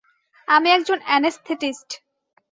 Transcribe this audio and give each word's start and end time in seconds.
আমি 0.47 0.69
একজন 0.71 0.99
অ্যানেস্থেটিস্ট। 1.05 1.89